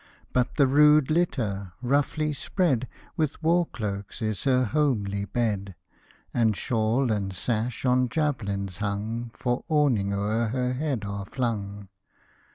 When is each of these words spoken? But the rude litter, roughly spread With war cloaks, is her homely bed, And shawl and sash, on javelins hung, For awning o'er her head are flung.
But 0.33 0.55
the 0.55 0.65
rude 0.65 1.11
litter, 1.11 1.73
roughly 1.79 2.33
spread 2.33 2.87
With 3.15 3.43
war 3.43 3.67
cloaks, 3.67 4.19
is 4.19 4.45
her 4.45 4.65
homely 4.65 5.25
bed, 5.25 5.75
And 6.33 6.57
shawl 6.57 7.11
and 7.11 7.31
sash, 7.35 7.85
on 7.85 8.09
javelins 8.09 8.77
hung, 8.77 9.29
For 9.35 9.63
awning 9.69 10.11
o'er 10.11 10.47
her 10.47 10.73
head 10.73 11.05
are 11.05 11.25
flung. 11.27 11.87